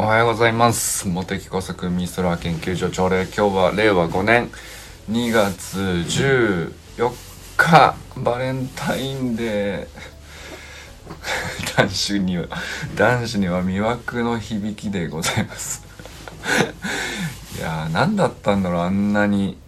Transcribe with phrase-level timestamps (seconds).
[0.00, 1.08] おはようございます。
[1.08, 4.48] 茂木工作ミストラー研究所朝礼今日は令和5年
[5.10, 6.70] 2月14
[7.56, 11.74] 日バレンタインデー。
[11.76, 12.46] 男子には
[12.94, 15.82] 男子には魅惑の響きでございます。
[17.58, 19.58] いやー何だったんだろうあんなに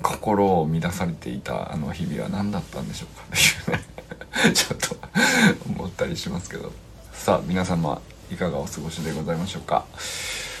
[0.00, 2.28] 心を乱されていたあの日々は。
[2.28, 3.24] 何だったんでしょうか。
[3.32, 4.96] っていうねちょっと
[5.66, 6.70] 思ったりしますけど。
[7.12, 9.84] さあ皆様いかがお過ごしでございましょうか。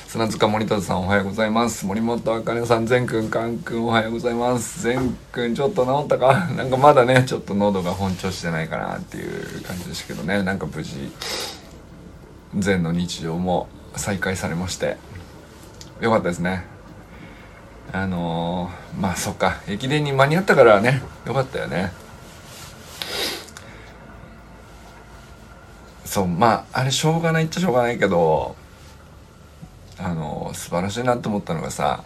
[0.08, 1.86] 砂塚森田さんおはようございます。
[1.86, 4.82] 森本あかねさん善くんかんくんおはようございます。
[4.82, 6.46] 善くんちょっと治ったか？
[6.56, 10.42] なんかまだねちょっと喉が本調してないかなっていう感じでしたけどね。
[10.42, 11.10] なんか無事
[12.56, 14.96] 善の日常も再開されまして。
[16.00, 16.64] よかったですね。
[17.92, 19.56] あのー、まあそっか。
[19.66, 21.02] 駅伝に間に合ったからね。
[21.26, 21.92] よかったよね。
[26.14, 28.54] そうまああれしょうがないっちゃしょうがないけど
[29.98, 32.04] あの素晴らしいなと思ったのがさ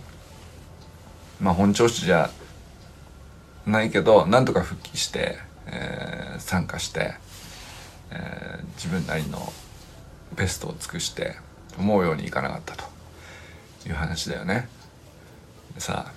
[1.43, 2.31] まあ本調子じゃ
[3.67, 5.37] ないけどなんとか復帰して、
[5.67, 7.17] えー、参加して、
[8.11, 9.53] えー、自分なりの
[10.35, 11.37] ベストを尽くして
[11.79, 12.85] 思うようにいかなかったと
[13.87, 14.71] いう話だよね。
[15.77, 16.11] さ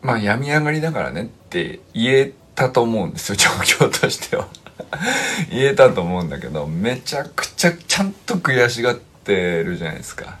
[0.00, 3.50] まあ病み上がりだからねって言えたと思うんですよ 状
[3.86, 4.48] 況としては。
[5.50, 10.38] 言えたと思うんだけどめちゃくちゃちゃんと悔しがってるじゃないですか。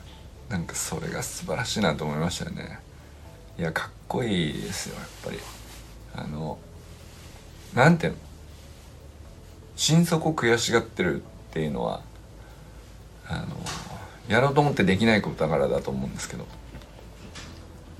[0.48, 2.78] なんかそれが素晴らしいなと思いましたよね。
[3.58, 5.40] いやかっこいいですよやっぱり。
[6.16, 6.58] あの
[7.74, 8.18] なんていうの？
[9.76, 12.00] 心底悔しがってるっていうのは
[13.28, 13.46] あの
[14.28, 16.46] やろうと思ってできないことだからだと思うんですけど。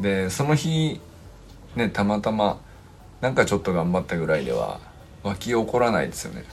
[0.00, 1.00] でその日
[1.74, 2.60] ねたまたま
[3.20, 4.80] なんかちょっと頑張ったぐらいでは
[5.22, 6.44] 湧き起こらないですよね。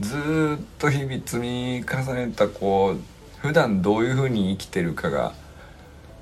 [0.00, 0.16] ず
[0.60, 3.00] っと日々積み重ねたこう
[3.46, 5.34] 普段どういうふうに生きてるかが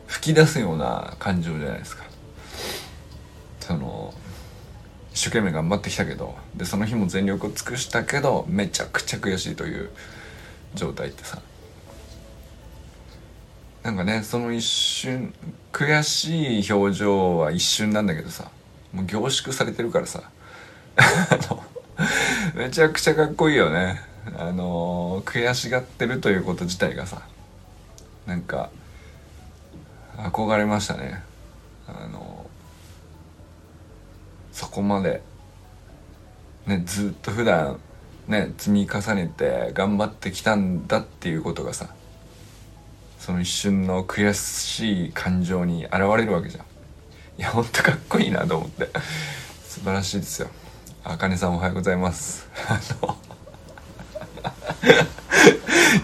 [0.08, 2.04] 吹き出すような感情じゃないですか。
[3.60, 4.12] その
[5.12, 9.90] 一生懸命頑張ってきたけどでその日も全力を尽くしたけどめちゃくちゃ悔しいという
[10.74, 11.40] 状態ってさ。
[13.82, 15.32] なんかねその一瞬
[15.72, 18.50] 悔しい表情は一瞬なんだけどさ。
[18.98, 20.24] もう凝縮されてるからさ。
[22.54, 24.00] めちゃくちゃかっこいいよね。
[24.36, 27.22] あの悔しがってるということ自体がさ。
[28.26, 28.70] なんか
[30.16, 31.22] 憧れましたね。
[31.86, 32.50] あの
[34.52, 35.22] そこまで。
[36.66, 37.78] ねずっと普段
[38.26, 41.94] ね積み重ねて頑張ってきたんだっていうことがさ
[43.18, 46.67] その一瞬の悔しい感情に現れるわけじゃん。
[47.38, 48.90] いやほんとかっこいいなと思って。
[49.62, 50.48] 素晴らしいですよ。
[51.04, 52.48] あかねさんおはようございます。
[52.68, 53.16] あの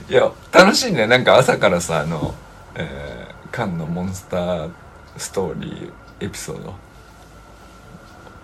[0.09, 1.09] いや楽しいね。
[1.09, 2.35] なんか朝からさあの、
[2.77, 4.71] えー、カンのモンスター
[5.17, 6.75] ストーリーエピソード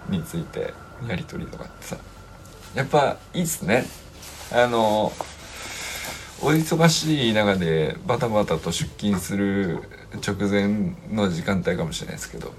[0.09, 0.75] について
[1.07, 1.97] やり取りとかってさ。
[2.75, 3.85] やっぱいいっすね。
[4.53, 5.13] あの
[6.43, 9.85] お忙しい中でバタバタと出勤する
[10.27, 12.53] 直前の時間帯かもしれないですけど。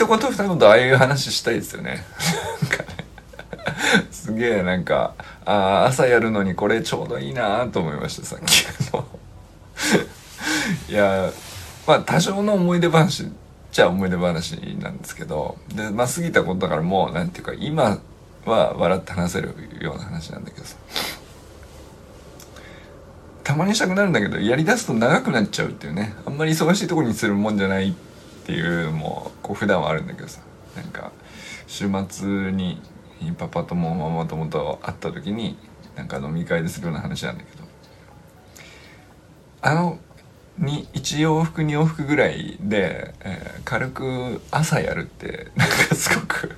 [0.00, 2.02] 一言二言ああいう話したいですよね。
[4.10, 9.04] すげえなんか、ああ、朝やるのにこれちょうどいいなと思いました、さっきの。
[10.88, 11.30] いや、
[11.86, 13.26] まあ多少の思い出話っ
[13.72, 17.98] ちゃ思い出話なんですけど、で、まあ過ぎたことだからもう、なんていうか、今
[18.46, 20.76] は笑って話せるような話なんだけどさ。
[23.44, 26.14] たまにしたくなるんだけど、やりだすと長くなっちゃうっていうね。
[26.24, 28.09] あんまり忙しいとこにするもんじゃないって
[28.44, 30.40] ていうのもこう普段はあるんだけどさ。
[30.76, 31.12] なんか
[31.66, 32.80] 週末に
[33.38, 35.56] パパともママ友と会った時に
[35.96, 37.64] なんか飲み会でするような話なんだけど。
[39.62, 39.98] あの
[40.56, 46.56] に1往復2往復ぐらいで、えー、軽く朝やるってなんかすごく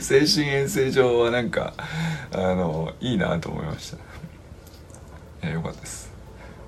[0.00, 1.74] 精神衛生上はなんか
[2.32, 3.98] あのいいなと思いました、
[5.42, 6.09] えー、よかったです。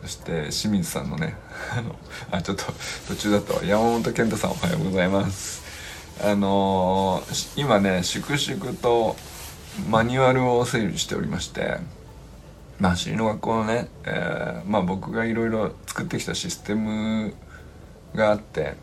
[0.03, 1.37] そして清水さんのね
[1.77, 1.95] あの
[2.33, 2.65] あちょっと
[3.09, 3.65] 途中だったわ。
[3.65, 5.63] 山本健太さんおはようございます。
[6.21, 9.17] あのー、今ね粛々と
[9.89, 11.79] マニュアルを整理しておりまして
[12.79, 17.35] まあ走りの学校のね、えー、まあ僕がいろいろ作ってきたシステム
[18.15, 18.75] があって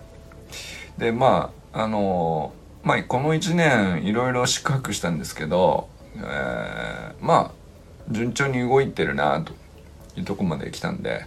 [0.97, 7.59] でまああのー、まあこの1年いろいろ宿泊したんですけど、えー、まあ
[8.09, 9.58] 順調に動いてるなと。
[10.19, 11.25] いうとこまで来たんで。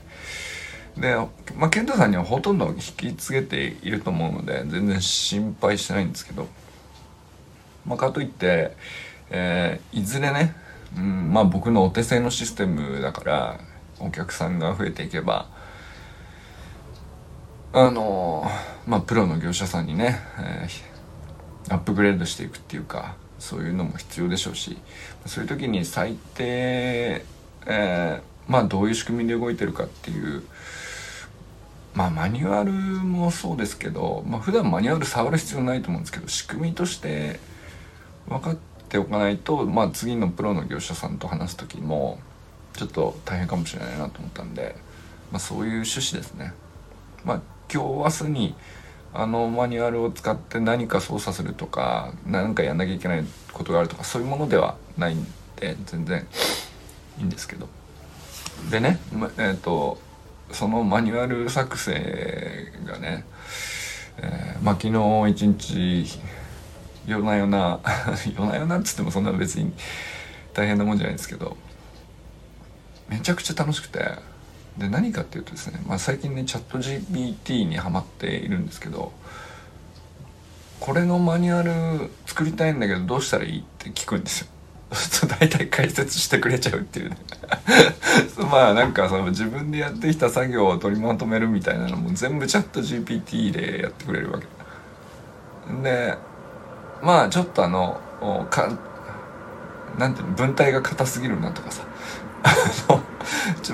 [0.96, 1.16] で、
[1.56, 6.48] まあ、健太さんにはほとんど引き継げていると思うので全然心配してないんですけど、
[7.86, 8.76] まあ、かといって、
[9.30, 10.54] えー、いずれね
[10.96, 13.60] うん、まあ僕のお手製のシステムだから
[13.98, 15.48] お客さんが増えていけば
[17.72, 18.44] あの
[18.86, 24.76] まあプロの業者さんにね、えー、アップグレードしていくっていうかそういうのも必要でしょうし
[25.26, 27.24] そういう時に最低、
[27.66, 28.22] えー、
[28.52, 30.43] まあどういう仕組みで動いてるかっていう
[31.94, 37.40] まあマニュアルもそうですけど、まあ普段マニュアル触る必要ないと思うんですけど仕組みとして
[38.28, 38.56] 分かっ
[38.90, 42.19] ておかないと、まあ、次のプロの業者さんと話す時も
[42.75, 44.76] ちょっと大変かもしれないなと思ったんで、
[45.31, 46.52] まあ、そういう趣旨ですね。
[47.25, 47.40] まあ、
[47.72, 48.55] 今日明日に
[49.14, 53.25] あのマニュアルを使って何か操作するとか何かやんなきゃいけない
[53.55, 55.25] ことがあるとかそういうものではないん
[55.56, 56.26] で全然
[57.19, 57.69] いいんですけど
[58.70, 59.99] でね、えっ、ー、と
[60.52, 63.25] そのマニュアル作成がね、
[64.19, 66.20] えー、まあ昨日一日
[67.06, 67.81] 夜な夜な
[68.37, 69.72] 夜な夜なっつってもそんな別に
[70.54, 71.56] 大変なもんじゃないですけど
[73.08, 73.99] めちゃくちゃ楽しくて
[74.78, 79.12] で何かっていうとですね、まあ、最近ねチャット GPT にはまっているんですけど
[80.81, 84.48] これのマニュアル作りたいんだけどどうしたらいいって聞くんですよ。
[84.94, 87.16] そう大体解説してくれちゃうっていうね。
[88.50, 94.46] まあなんかその自分でやってきた作業を取りまとめるみたいなのも全部チャット GPT でやってくれるわけ。
[95.82, 96.16] で
[97.02, 98.00] まあちょっとあの
[98.50, 98.68] か
[99.98, 101.82] なんていうの文体が硬すぎるなとかさ。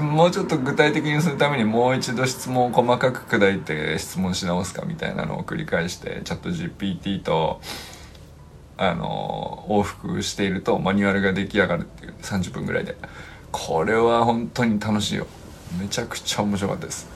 [0.01, 7.61] もうちょっと具体的にするためにもう一度質問を細かく砕いて質問し直すかみたいなのを繰り返してチャット GPT と
[8.79, 12.97] あの往復しているとマニュアルが出来上がるっていう30分ぐらいで。
[13.51, 15.27] これは本当に楽しいよ。
[15.79, 17.09] めちゃくちゃ面白かったです。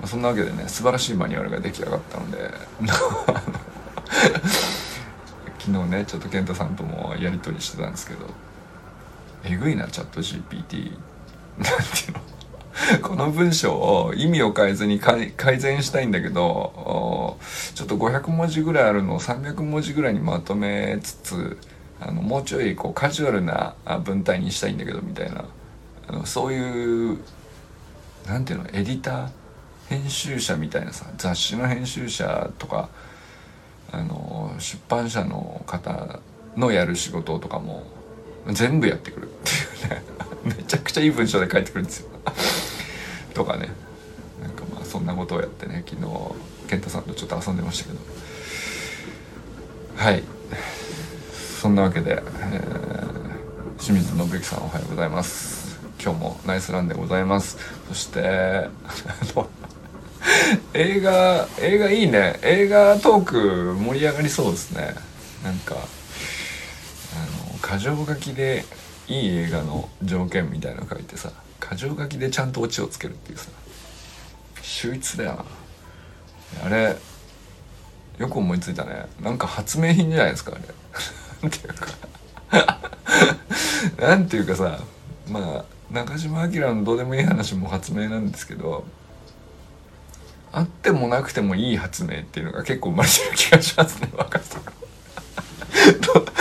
[0.00, 2.50] まそんなわけでね素晴らしいマニュアルが出来上がったので。
[5.58, 8.26] 昨日ねちょっと健太さんともやり取りしてたんですけど
[9.44, 10.92] えぐいなチャット GPT
[11.56, 12.33] なんていうの？
[13.02, 17.38] この文章を意味を変えずに改善したいんだけど
[17.74, 21.58] ちょっと500文字ぐらいあるのを300文字ぐらいにまとめつつ
[22.00, 23.74] あのもうちょいこうカジュアルな
[24.04, 25.44] 文体にしたいんだけどみたいな。
[26.06, 27.18] あのそういう
[28.26, 29.28] なんていうのエディター
[29.88, 32.88] 編集者みたいなさ雑誌の編集者とか
[33.90, 36.20] あの出版社の方
[36.56, 37.84] のやる仕事とかも
[38.48, 39.50] 全部やってくるって
[39.86, 40.02] いうね。
[40.44, 42.08] めちゃくちゃいい文章で書いてくるんですよ。
[43.34, 43.70] とかね。
[44.42, 46.08] なんかまあそんなことをやってね昨日
[46.68, 47.98] 健太さんとちょっと遊んでましたけど。
[49.96, 50.22] はい。
[51.60, 55.78] そんなわけで、えー、清水信之さんおはようございます。
[56.02, 57.56] 今日もナイスランでございます。
[57.88, 58.20] そして
[60.74, 62.38] 映画映画いいね。
[62.42, 64.94] 映画トーク盛り上がりそうですね。
[65.42, 68.66] なんかあの箇条書きで
[69.08, 71.30] いい映画の条件みたいなの書いてさ。
[71.70, 73.50] 箇条書きでちゃんとオチをつけるっていうさ。
[74.62, 75.44] 秀逸だよな。
[76.66, 76.96] あれ
[78.18, 79.06] よく思いついたね。
[79.20, 80.62] なんか発明品じゃないですかあれ。
[81.42, 82.14] なんていうか。
[83.98, 84.80] なんていうかさ
[85.28, 88.84] まあ中島明のどうでもいい話も発明なんですけど
[90.52, 94.60] あってもなくてもいい発明っていうのが結構生まれてる気がしますね若さ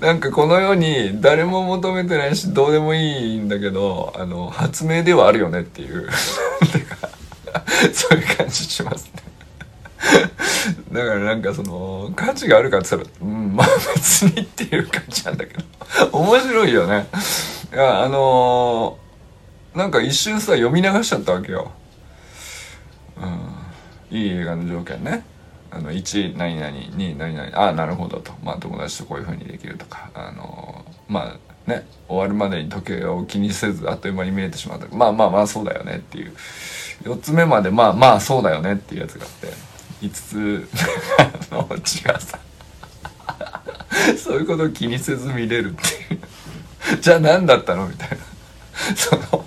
[0.00, 6.08] なんかこの世に誰も求めてないしどうでもいいんだけどあの発明ではあるよねっていう。
[7.92, 9.22] そういう感じしますね。
[10.92, 15.64] だからなんかその価値があるかって言ったらうんまあ別にっていう感じなんだけど。
[16.12, 17.06] 面白いよね。
[17.72, 21.72] いやあのー、なんか一瞬さ読み流しちゃったわけよ。
[24.10, 25.24] うん、いい映画の条件ね。
[25.70, 28.32] あの1何々2何々ああなるほどと。
[28.42, 30.10] まあ友達とこういうふうにできるとか。
[30.14, 36.32] あのまあね終わるまでに時計を気にせずあっという間に見えてしまったまあまあまあそうだよねっていう。
[37.04, 39.48] 4つ目までまあまあそうだよねっていうやつがあって。
[40.02, 40.68] 5つ
[41.50, 42.38] の違うさ。
[44.16, 47.00] そういうことを気にせず見れるっていう。
[47.00, 48.16] じゃあ何だったのみたいな。
[48.96, 49.44] その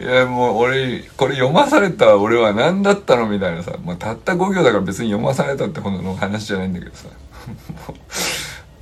[0.00, 7.08] いやもう俺これ読まされた俺は何だったのみたいなさ、まあ、たった5行だから別に読まされたってほどの話じゃないんだけどさ。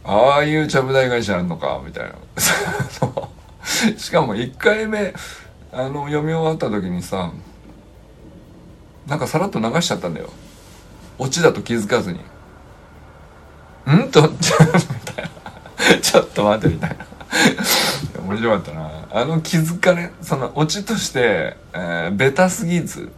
[0.07, 2.15] ああいうちゃぶ台返しあるのかみたいな。
[3.97, 5.15] しかも1回目
[5.73, 7.33] あの読み終わった時にさ
[9.07, 10.31] なんかさらっと流しちゃったんだよ。
[11.19, 12.21] オチだと気づかずに
[13.89, 14.55] 「ん?」と みた
[15.23, 16.01] いな。
[16.01, 16.97] ちょっと待ってみたいな。
[18.25, 19.09] 面白かったな。
[19.13, 23.13] あの気づかれそのオチとして、えー、ベタすぎず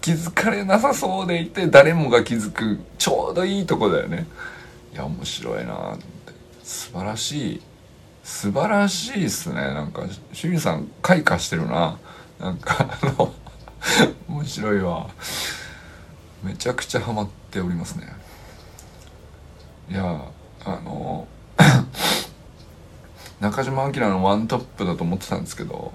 [0.00, 4.26] 気づかれなさそうでいて誰もが気づくちょうどいいとこだよね。
[4.92, 6.02] いや面白いなと思って。
[6.62, 7.62] 素晴らしい。
[8.22, 9.54] 素晴らしいっすね。
[9.54, 11.98] なんか清水さん開花してるな。
[12.38, 13.34] なんかあの
[14.28, 15.08] 面白いわ。
[16.44, 18.06] めちゃくちゃハマっておりますね。
[19.90, 20.02] いや
[20.64, 21.26] あの
[23.40, 25.92] 中島明のワントップだと思ってたんですけど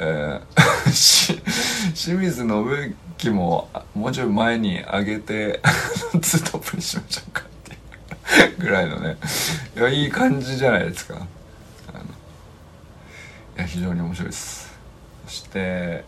[0.00, 1.40] えー、 し
[1.94, 5.60] 清水信之ももうちょい前に上げて
[6.22, 9.16] ツートップにしましょうかっていうぐらいのね
[9.76, 11.14] いやいい感じじゃないですか。
[11.14, 11.18] あ
[11.98, 12.06] のい
[13.56, 14.72] や非常に面白いです。
[15.26, 16.04] そして、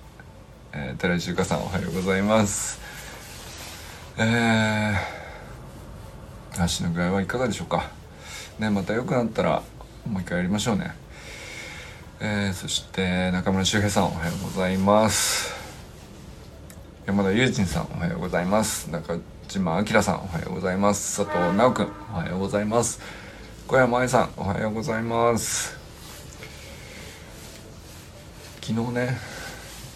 [0.73, 2.79] えー、寺井修香さんおはようございます。
[4.19, 7.89] えー、足の具合はいかがでしょうか。
[8.61, 9.63] ねまた良くなったら
[10.11, 10.93] もう一回やりましょうね。
[12.19, 15.55] えー、そして中村修平さんおはようございます。
[17.07, 18.91] 山田友人さんおはようございます。
[18.91, 21.25] 中島明さんおはようございます。
[21.25, 23.01] 佐藤直くんおはようございます。
[23.69, 25.79] 小山愛さんおはようございます。
[28.61, 29.17] 昨日ね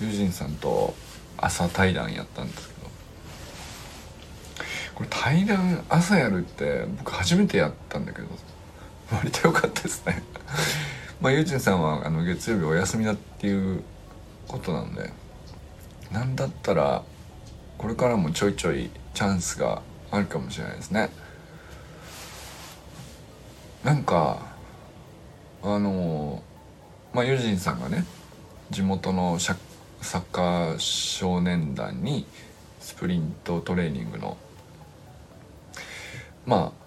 [0.01, 0.95] 友人さんと
[1.39, 2.91] 朝対談やったんですけど
[4.95, 8.29] これ対談朝やるって僕初めてやったんだけど
[9.17, 10.23] 割と良かったですね。
[11.21, 13.83] まあ友人さんはあの月曜日お休みだっていう
[14.49, 15.11] ことなんで
[16.13, 17.03] なんだったら
[17.79, 21.11] これからもちょいちょいチャンスがあるかもしれないですね。
[23.83, 24.39] なんか
[25.63, 26.43] あの
[27.13, 28.05] まあユージンさんがね
[28.71, 32.27] 地元のサッカー少年団に
[32.81, 34.37] スプリントトレーニングの
[36.47, 36.84] まあ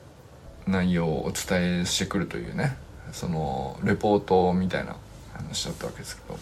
[0.67, 2.77] 内容をお伝えしてくるというね
[3.11, 4.95] そのレポートみたいな
[5.33, 6.37] 話だったわけですけど。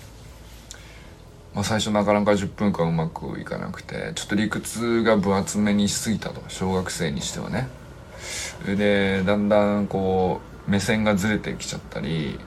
[1.53, 7.69] まあ、最初なかなか10分間うまくいかなくてちょっと理屈が分厚めにしすぎたと小学生にしてはね。
[8.65, 12.37] でだんだんこう目線がずれてきちゃったり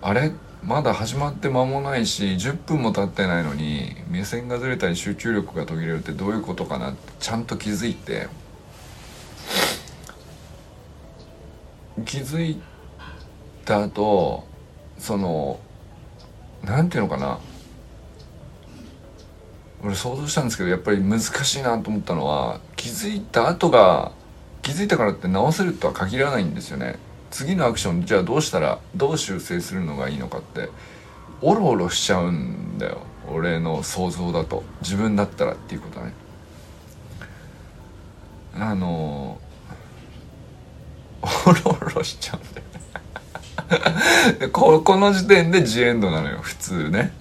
[0.00, 0.32] あれ？
[0.62, 8.28] まだ始まって間もないし10分も経ってないのに目線がずれたり集中力が途切れるってどういうことかなってちゃんと気づいて
[12.04, 12.60] 気づい
[13.64, 14.46] た後
[14.98, 15.58] その
[16.64, 17.38] 何ていうのかな。
[19.82, 24.12] 俺想像したんですけどやっぱり難しいなと思ったのは気づいた後が
[24.62, 26.98] 気づいたからって直せるとは限らないんですよね。
[27.30, 30.70] 次のアクションじゃあどうしたらどう修正するのがいいのかって
[31.42, 32.98] おろおろしちゃうんだよ。
[33.30, 34.64] 俺の想像だと。
[34.82, 36.12] 自分だったらっていうことね。
[38.54, 39.38] あの
[41.22, 42.54] おろおろしちゃうん
[44.40, 47.12] だよここの時点でジエンドなのよ普通ね。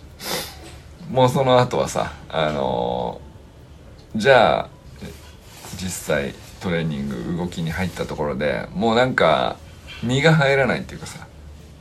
[1.10, 4.70] もうその後はさあのー、じゃあ
[5.78, 9.58] 実際トレーニング動きに入ったところでもうなんか
[10.02, 11.28] 身が入らないっていうかさ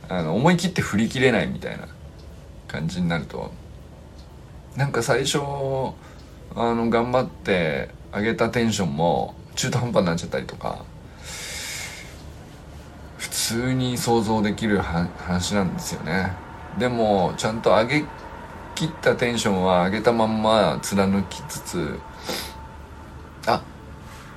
[0.09, 1.87] あの思い切って振り切れないみたいな
[2.67, 3.51] 感じになると
[4.75, 10.85] なんか最初あの頑張って上げたテンションも中途半端になっちゃったりとか
[13.45, 16.33] 通に想像できる話なんですよね。
[16.79, 18.03] でもちゃんと上げ
[18.73, 21.99] 切ったテンションは上げたまんま貫きつつ
[23.45, 23.63] あ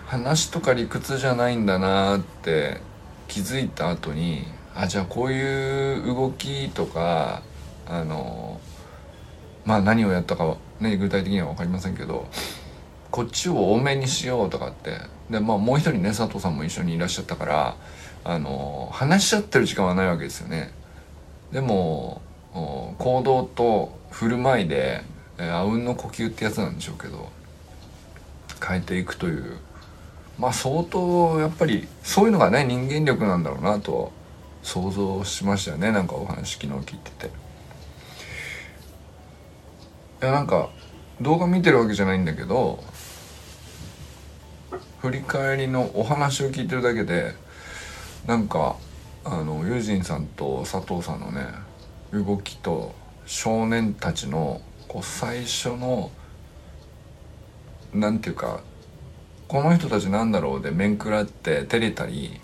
[0.06, 2.82] 話とか理屈じゃないんだなって
[3.28, 4.44] 気づいた後に
[4.76, 7.42] あじゃあこういう動きとか
[7.88, 8.60] あの
[9.64, 12.28] まあ何をやったかはね具体的には分かりませんけど
[13.10, 14.98] こっちを多めにしようとかって。
[15.30, 17.76] でまあもう一人ね佐藤さんも一緒にいらっしゃったから
[18.24, 20.72] あの話し合ってる時間はないわけですよね。
[21.52, 22.22] でも
[22.52, 25.02] 行動と振る舞いで
[25.38, 27.28] あうんの呼吸ってやつなんでしょうけど
[28.66, 29.58] 変えていくという。
[30.38, 34.12] まあ相当やっぱりそういうのがね人間力なんだろうなと
[34.62, 35.92] 想像しましたよね。
[35.92, 37.26] なんかお話昨日聞いてて。
[40.22, 40.70] いやなんか
[41.20, 42.82] 動画見てるわけじゃないんだけど
[45.08, 47.32] 振り返りのお話を聞いてるだけで
[48.26, 48.76] なんか
[49.24, 51.46] あのユージンさんと佐藤さんのね
[52.12, 56.10] 動きと少年たちのこう最初の
[57.94, 58.60] なんていうか
[59.48, 62.38] この人たちなんだろうで面食らって照れたり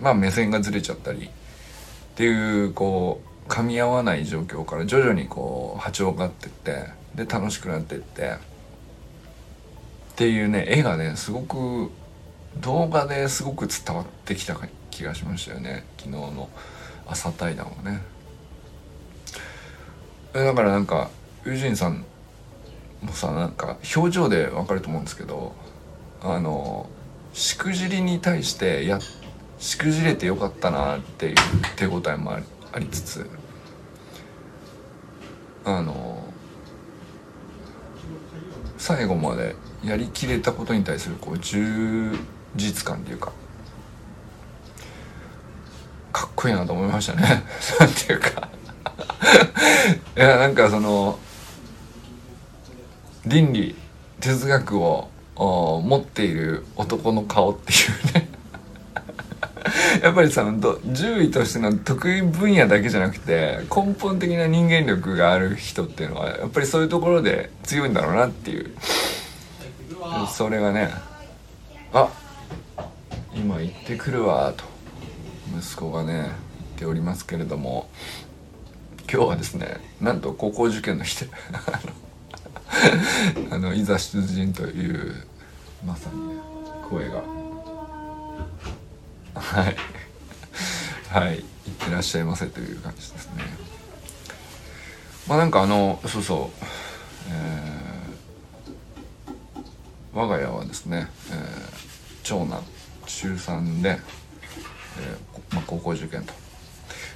[0.00, 1.28] まあ目線がずれちゃったりっ
[2.14, 8.36] ていうこう噛み合わない状況から徐々にこう波長がってってで楽しくなってって
[10.12, 11.90] っていうね絵がねすごく
[12.58, 14.56] 動画ですごく伝わってきた
[14.90, 15.84] 気がしましたよね。
[15.96, 16.50] 昨日の
[17.06, 18.02] 朝対談はね。
[20.34, 21.10] だからなんか
[21.46, 22.04] ユージンさん
[23.00, 25.54] もさなんか表情でわかると思うんですけど
[26.20, 26.88] あの
[27.32, 28.98] しくじりに対してや
[29.58, 31.34] しくじれてよかったなっていう
[31.76, 33.30] 手応えもありつつ
[35.64, 36.22] あの
[38.76, 42.16] 最後までやりきれたことに対するこう充
[42.54, 43.32] 実感っていうか
[46.12, 47.42] かっこいいなと思いましたね。
[47.80, 48.48] なんていうか。
[50.16, 51.18] いやなんかその
[53.24, 53.74] 倫理
[54.20, 57.76] 哲学を持っている男の顔ってい
[58.10, 58.28] うね。
[60.02, 68.70] やっぱりさ獣医としての得意分野だけじゃなくて根本的な人間力がある人っていうのはやっぱりそういうところで強いんだろうなっていう。
[70.26, 70.90] それがね
[71.92, 72.08] あ
[73.34, 74.64] 今行ってくるわと
[75.58, 76.26] 息子がね言っ
[76.78, 77.88] ておりますけれども
[79.12, 81.30] 今日はですねなんと高校受験の日で
[83.50, 85.26] あのいざ出陣という
[85.84, 86.34] まさに、ね、
[86.88, 87.22] 声が
[89.34, 89.76] はい
[91.08, 91.42] はいいっ
[91.78, 93.44] てらっしゃいませという感じですね。
[95.28, 96.60] まあなんかあのそうそう、
[97.30, 102.62] えー、我が家はですね、えー、長男
[103.06, 106.32] 中3で、えーまあ、高校受験と。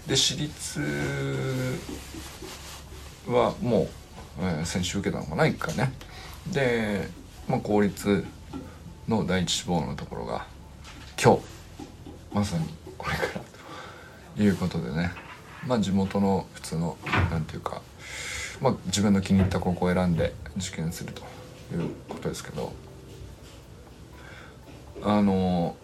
[0.08, 0.80] で私立
[3.28, 3.88] はもう、
[4.40, 5.92] えー、先週受けたのかな1回ね。
[6.52, 7.08] で、
[7.46, 8.24] まあ、公立
[9.06, 10.44] の第一志望のところが
[11.22, 11.42] 今日
[12.34, 12.66] まさに
[12.98, 13.28] これから
[14.36, 15.12] ということでね。
[15.64, 16.96] まあ地元の普通の
[17.30, 17.82] 何ていうか
[18.60, 21.22] まあ自分の気に入った高校を選んで受験すると
[21.72, 22.72] いうことですけど。
[25.08, 25.76] あの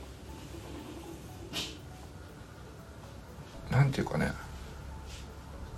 [3.70, 4.32] なんていうかね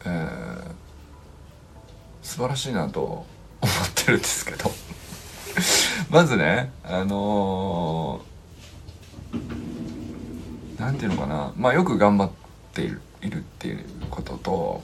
[0.07, 0.71] えー、
[2.23, 3.27] 素晴らしいなと思っ
[3.95, 4.71] てるんですけど。
[6.11, 8.21] まずねあの
[10.79, 11.53] 何、ー、ていうのかな。
[11.57, 12.31] まあよく頑張っ
[12.73, 14.83] ているいるっていうことと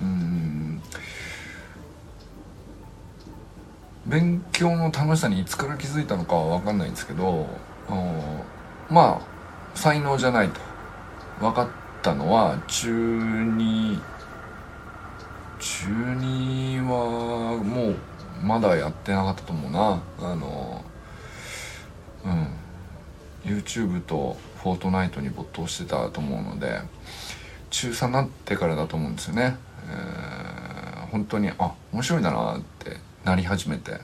[0.00, 0.45] うん。
[4.06, 7.48] 勉強の楽しさにいつから気づいたのかは分かんないんですけど
[8.88, 10.60] まあ才能じゃないと。
[11.40, 11.68] 分かっ
[12.02, 14.00] たのは中2
[15.58, 17.96] 中2はもう
[18.42, 20.02] まだやってなかったと思うな。
[20.20, 20.84] あの
[22.24, 22.66] うん。
[23.46, 26.80] YouTube とフォートナイトに没頭してたと思うので
[27.70, 29.56] 中3になってからだと思うんですよね、
[29.88, 34.00] えー、本当にあ面白いだなってなり始めて。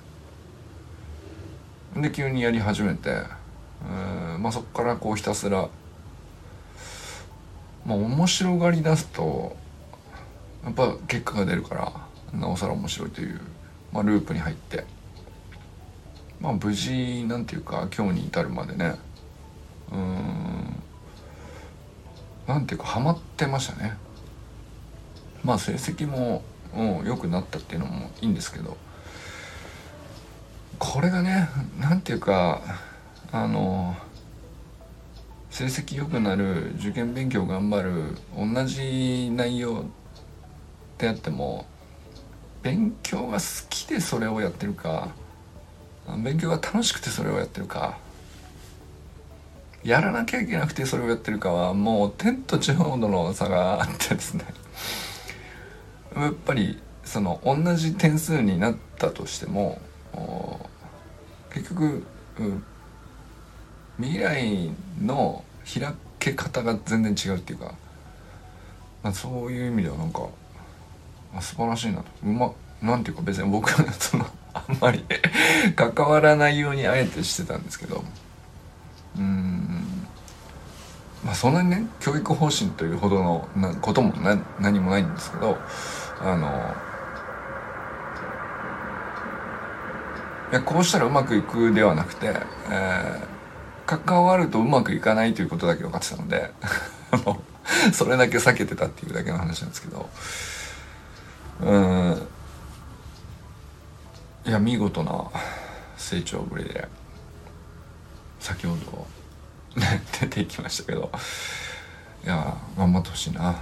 [1.97, 5.69] で急にやり始めて、えー、まあ、そこからこうひたすら。
[7.87, 9.57] まあ面白がりだすと
[10.65, 13.41] やっぱ結果が出るからなおさら面白いという
[13.93, 14.85] まあ、ループに入って。
[16.41, 18.97] まあ無事なんていうか今日に至るまでね。
[19.93, 20.83] うん
[22.49, 23.97] なんていうかハマってましたね。
[25.45, 26.43] まあ成績も
[27.05, 28.77] 良くなったっていうのもいいんですけど。
[30.85, 32.61] これがねなんていうか
[33.31, 33.95] あの
[35.49, 39.85] 成績良くなる受験勉強頑張る同じ内容
[40.99, 41.67] であっても
[42.65, 45.11] 勉強が好きでそれをやってるか
[46.19, 47.97] 勉強が楽しくてそれをやってるか
[49.85, 54.45] やらなきゃいけなくてそれをやってるかはもう天と地ほどの差があってですね。
[56.17, 59.81] やっぱりその同じ点数になったとしても
[61.53, 62.03] 結局、
[62.39, 62.65] うん、
[63.99, 67.75] 未来の開け方が全然違うっていうか、
[69.03, 70.29] まあ、そういう意味ではなんか
[71.35, 72.05] あ素晴らしいなと。
[72.25, 75.05] うまなんていうか別に僕は そのあんまり
[75.77, 78.05] 関わらないようにあえてしてたんですけど。
[79.17, 80.09] うん。
[81.25, 85.57] まあそんなにね教育方針というほどのなこともな何もないんですけど
[86.21, 86.75] あの
[90.53, 92.27] いやこうしたらうまくいくではなくて、
[92.71, 96.51] えー、関わるとうまくいかないということだけ分かってたので
[97.95, 100.11] それだけ避けてたっていうだけの話なんですけど。
[101.63, 102.29] うん。
[104.45, 105.25] いや見事な
[105.97, 106.89] 成長ぶりで
[108.41, 109.07] 先ほど
[110.21, 111.11] 出てきましたけど。
[112.25, 113.57] いや頑張ってほしいな。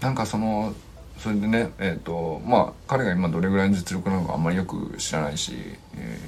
[0.00, 0.74] なんかその
[1.18, 5.52] それでねえっ、ー、とまあ彼が今どれぐらいの実力なのかあんまりよく知らないし、
[5.96, 6.18] え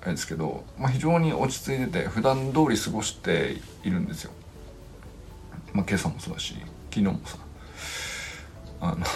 [0.00, 4.32] ー、あれですけど、まあ、非常に落ち着いてて普段通り過ごしているんですよ。
[5.72, 6.54] まあ、今朝もそうだし
[6.90, 7.38] 昨日もさ
[8.80, 9.06] あのなんだ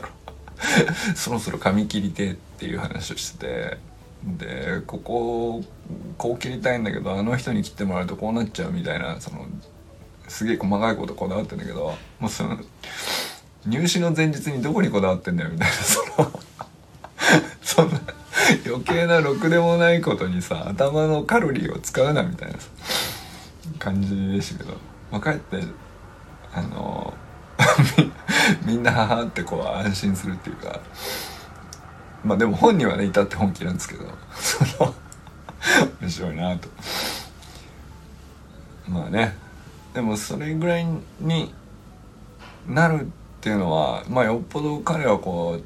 [0.00, 3.78] ろうそろそろ髪切りてっていう話をしてて
[4.24, 5.64] でここ
[6.16, 9.46] こう切りたいんだけどあの人に切ってもらうとこうなっちゃうみたいなその
[10.26, 12.58] すげえ細かいことこだわってんだけどもうその
[13.66, 15.74] 入試の前日にどこにこだわってんだよみたいな。
[15.82, 16.40] その
[17.62, 18.00] そんな
[18.66, 22.58] 余計なろくでもないことにさ頭のカロリーを使うなみたいな
[23.78, 24.76] 感じでしたけど、
[25.10, 25.62] まあ、かえって
[26.54, 27.12] あの
[28.64, 30.80] みんなはってこう安心するっていうか。
[32.24, 34.04] まあでも本人はね至って本気なんですけど。
[34.34, 34.94] その
[36.00, 36.68] 面白いなと。
[38.88, 39.36] まあね。
[39.94, 40.86] でもそれぐらい
[41.20, 41.52] に
[42.66, 45.62] なるっていうのはまあよっぽど彼はこう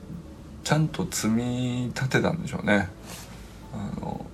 [0.62, 2.88] ちゃんと積み立てたんでしょうね。
[3.72, 4.26] あの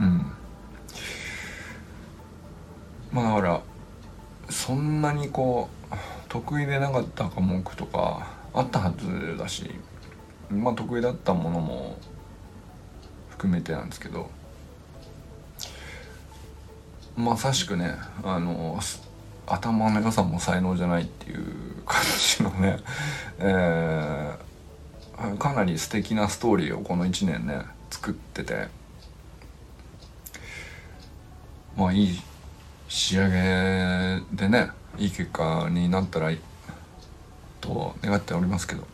[0.00, 0.32] うん。
[3.12, 3.62] まあだから
[4.50, 5.94] そんなにこう
[6.28, 9.70] 得意でなかった科目とかあったはずだし
[10.50, 11.98] まあ得意だったものも
[13.30, 14.28] 含めてなんですけど
[17.16, 18.78] まさしくねあの
[19.48, 21.44] 頭の良さも才能じゃないっていう
[21.86, 22.02] 感
[22.36, 22.78] じのね、
[23.38, 28.68] えー、かなり素敵なストーリーをこの1年ね作ってて
[31.76, 32.22] まあいい
[32.88, 36.30] 仕上げでねいい結果になったら
[37.60, 38.86] と願っておりますけど、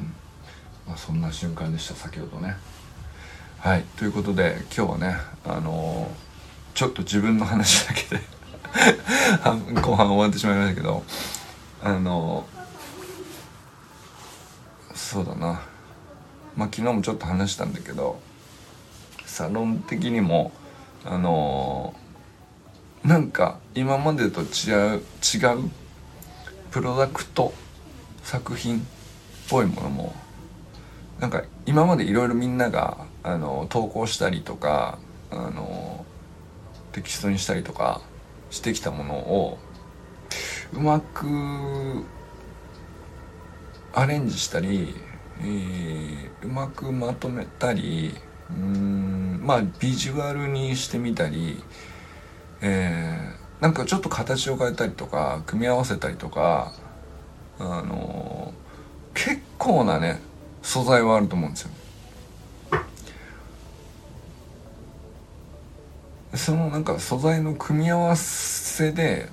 [0.00, 0.06] うん。
[0.86, 2.56] まあ、そんな瞬間でした先ほどね。
[3.58, 3.84] はい。
[3.96, 8.22] ということで今日はねあのー、ちょっと自分の話だけで
[9.82, 11.02] 後半終わってしまいましたけど
[11.82, 12.46] あの
[14.94, 15.60] そうだな。
[16.56, 18.20] まあ昨日もちょっと話したんだけど
[19.24, 20.52] サロン的にも
[21.04, 21.94] あの
[23.04, 25.70] なんか今までと違う違う
[26.70, 27.52] プロダクト
[28.22, 28.82] 作品っ
[29.48, 30.14] ぽいものも
[31.18, 34.98] なんか今までいろいろみんながあの投稿したりとか
[35.30, 36.04] あの
[36.92, 38.00] テキストにしたりとか
[38.50, 39.58] してきたものを
[40.72, 41.26] うまく
[43.92, 44.94] アレンジしたり、
[45.40, 48.14] えー、うまくまとめたり
[48.50, 51.62] うんまあビジュアルにしてみたり、
[52.60, 56.72] えー、なんかちょっと形を変えたりとか組み合わせたりとか
[57.58, 60.20] あのー、結構なね
[60.62, 61.70] 素材はあると思うんですよ。
[66.34, 69.28] そのなんか素材の組み合わせで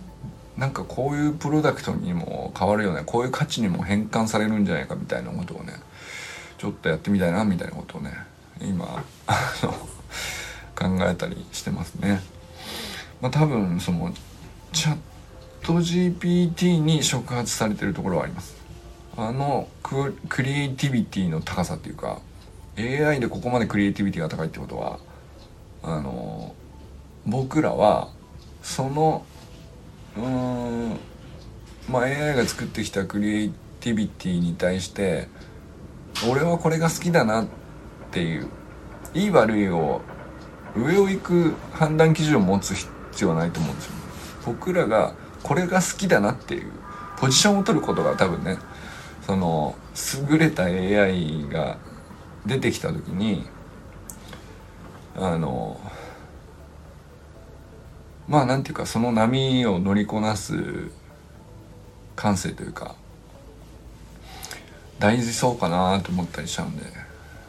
[0.58, 5.74] なんかこういうプロダクトにも変わるよねこういう価値にも変換されるんじゃないかみたいなことをね
[6.58, 8.12] ちょっとやってみたいなみたいなことをね
[8.60, 9.72] 今あの
[10.76, 12.22] 考えたりしてますね。
[13.22, 14.12] まあ、多分その
[14.74, 14.98] チャッ
[15.64, 18.56] ト GPT に触発されてるところはあります。
[19.16, 22.22] あのクリエイティビティの高さっていうか
[22.78, 25.00] AI でここまでクリエイティビティが高いってことは
[25.82, 26.54] あの
[27.28, 28.10] 僕らは
[28.64, 29.26] その
[30.16, 30.98] うーん
[31.90, 35.28] まあ AI が作ってきたクリエイティビティに対して
[36.32, 37.48] 俺はこれが好きだなっ
[38.12, 38.50] ていう
[39.14, 40.02] いい悪いを
[40.76, 42.90] 上を行く判断基準を持つ必
[43.24, 43.92] 要はないと思うんですよ、
[44.46, 45.14] 僕らが
[45.44, 46.72] これが好きだなっていう
[47.18, 48.58] ポジションを取ることが多分ね
[49.26, 49.76] その
[50.30, 51.78] 優れた AI が
[52.46, 53.46] 出てきた時に
[55.16, 55.80] あの
[58.28, 60.92] まあなんていうかその波を乗りこなす
[62.16, 62.96] 感性というか
[65.00, 66.84] 大事そうかなと思ったりしちゃうんで、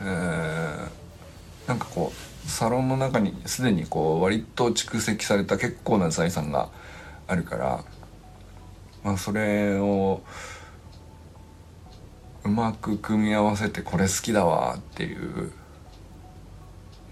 [0.02, 6.68] えー、なんかこうサロンの中にすでにこう割と蓄積された結構な財産が
[7.26, 7.84] あるから、
[9.02, 10.22] まあ、それを
[12.44, 15.52] うまく組み合わせてこれ好きだわっていう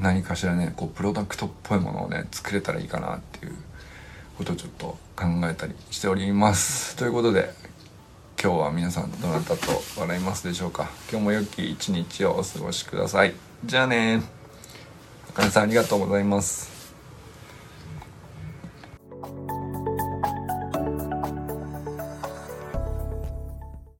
[0.00, 3.54] 何かしらねこうプロダクトっぽいものをね作れたらいいかなっていう
[4.36, 6.96] ことをちょっと考えたりしております。
[6.96, 7.52] ということで
[8.42, 10.90] 今日は皆さんどなたと笑いますでしょうか。
[11.10, 13.34] 今日も良き一日をお過ごしください。
[13.64, 14.22] じゃあね。
[15.30, 16.75] あかねさんありがとうございます。